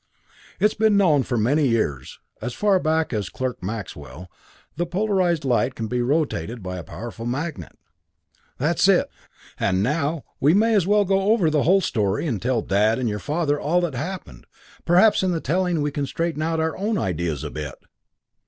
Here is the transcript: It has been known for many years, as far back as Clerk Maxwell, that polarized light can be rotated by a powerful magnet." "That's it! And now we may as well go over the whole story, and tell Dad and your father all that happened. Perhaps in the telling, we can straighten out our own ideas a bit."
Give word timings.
It 0.59 0.63
has 0.63 0.73
been 0.73 0.97
known 0.97 1.21
for 1.21 1.37
many 1.37 1.67
years, 1.67 2.17
as 2.41 2.55
far 2.55 2.79
back 2.79 3.13
as 3.13 3.29
Clerk 3.29 3.61
Maxwell, 3.61 4.31
that 4.75 4.87
polarized 4.87 5.45
light 5.45 5.75
can 5.75 5.85
be 5.85 6.01
rotated 6.01 6.63
by 6.63 6.77
a 6.79 6.83
powerful 6.83 7.27
magnet." 7.27 7.77
"That's 8.57 8.87
it! 8.87 9.11
And 9.59 9.83
now 9.83 10.23
we 10.39 10.55
may 10.55 10.73
as 10.73 10.87
well 10.87 11.05
go 11.05 11.31
over 11.31 11.51
the 11.51 11.61
whole 11.61 11.81
story, 11.81 12.25
and 12.25 12.41
tell 12.41 12.63
Dad 12.63 12.97
and 12.97 13.07
your 13.09 13.19
father 13.19 13.59
all 13.59 13.79
that 13.81 13.93
happened. 13.93 14.47
Perhaps 14.85 15.21
in 15.21 15.33
the 15.33 15.39
telling, 15.39 15.83
we 15.83 15.91
can 15.91 16.07
straighten 16.07 16.41
out 16.41 16.59
our 16.59 16.75
own 16.75 16.97
ideas 16.97 17.43
a 17.43 17.51
bit." 17.51 17.75